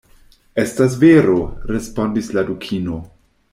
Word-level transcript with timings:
"Estas 0.63 0.95
vero," 1.03 1.35
respondis 1.75 2.33
la 2.39 2.47
Dukino. 2.51 3.01